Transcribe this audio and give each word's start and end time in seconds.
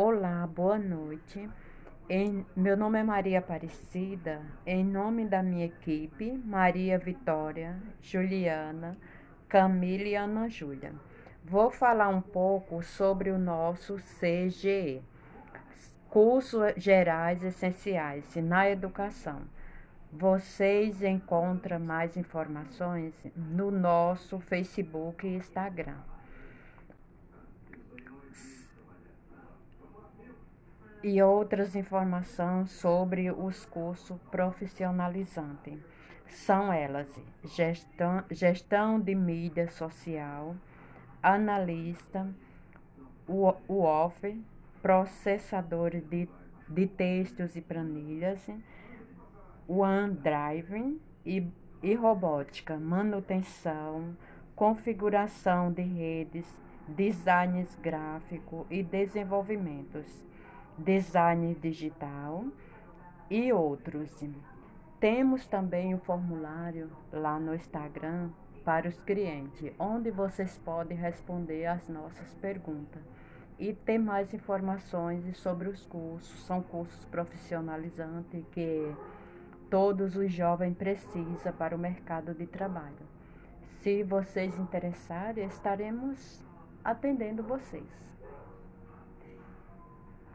Olá, 0.00 0.46
boa 0.46 0.78
noite. 0.78 1.50
Em, 2.08 2.46
meu 2.54 2.76
nome 2.76 3.00
é 3.00 3.02
Maria 3.02 3.40
Aparecida. 3.40 4.40
Em 4.64 4.84
nome 4.84 5.26
da 5.26 5.42
minha 5.42 5.66
equipe, 5.66 6.40
Maria 6.44 6.96
Vitória, 7.00 7.76
Juliana, 8.00 8.96
Camila 9.48 10.04
e 10.04 10.14
Ana 10.14 10.48
Júlia, 10.48 10.92
vou 11.44 11.68
falar 11.68 12.10
um 12.10 12.20
pouco 12.20 12.80
sobre 12.80 13.30
o 13.30 13.38
nosso 13.40 13.96
CGE, 13.96 15.02
Cursos 16.08 16.74
Gerais 16.76 17.42
Essenciais 17.42 18.36
na 18.36 18.70
Educação. 18.70 19.40
Vocês 20.12 21.02
encontram 21.02 21.80
mais 21.80 22.16
informações 22.16 23.12
no 23.34 23.72
nosso 23.72 24.38
Facebook 24.38 25.26
e 25.26 25.34
Instagram. 25.34 25.98
E 31.02 31.22
outras 31.22 31.76
informações 31.76 32.70
sobre 32.70 33.30
os 33.30 33.64
cursos 33.66 34.18
profissionalizantes. 34.30 35.78
São 36.26 36.72
elas: 36.72 37.08
gestão, 37.44 38.24
gestão 38.30 39.00
de 39.00 39.14
mídia 39.14 39.70
social, 39.70 40.56
analista, 41.22 42.28
UOF, 43.28 44.42
processadores 44.82 46.04
de, 46.08 46.28
de 46.68 46.86
textos 46.86 47.56
e 47.56 47.60
planilhas, 47.60 48.46
OneDrive 49.66 51.00
e, 51.24 51.46
e 51.82 51.94
robótica, 51.94 52.76
manutenção, 52.76 54.16
configuração 54.54 55.72
de 55.72 55.82
redes, 55.82 56.46
designs 56.88 57.74
gráfico 57.76 58.66
e 58.70 58.82
desenvolvimentos 58.82 60.26
design 60.78 61.54
digital 61.54 62.44
e 63.30 63.52
outros. 63.52 64.10
Temos 65.00 65.46
também 65.46 65.94
o 65.94 65.98
formulário 65.98 66.90
lá 67.12 67.38
no 67.38 67.54
Instagram 67.54 68.30
para 68.64 68.88
os 68.88 69.00
clientes, 69.02 69.72
onde 69.78 70.10
vocês 70.10 70.58
podem 70.64 70.96
responder 70.96 71.66
as 71.66 71.88
nossas 71.88 72.34
perguntas 72.34 73.02
e 73.58 73.72
ter 73.72 73.98
mais 73.98 74.32
informações 74.32 75.36
sobre 75.36 75.68
os 75.68 75.84
cursos. 75.86 76.44
São 76.44 76.62
cursos 76.62 77.04
profissionalizantes 77.06 78.44
que 78.52 78.94
todos 79.70 80.16
os 80.16 80.32
jovens 80.32 80.76
precisam 80.76 81.52
para 81.52 81.74
o 81.74 81.78
mercado 81.78 82.34
de 82.34 82.46
trabalho. 82.46 83.06
Se 83.80 84.02
vocês 84.02 84.58
interessarem, 84.58 85.46
estaremos 85.46 86.42
atendendo 86.84 87.42
vocês. 87.42 87.84